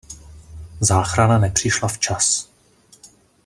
[0.79, 2.49] Záchrana nepřišla včas.